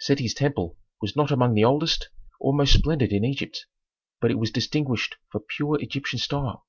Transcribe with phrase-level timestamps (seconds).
[0.00, 2.08] Seti's temple was not among the oldest
[2.40, 3.66] or most splendid in Egypt,
[4.18, 6.64] but it was distinguished for pure Egyptian style.